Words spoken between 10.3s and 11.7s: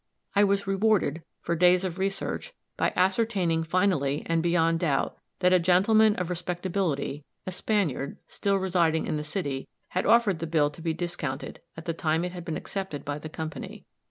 the bill to be discounted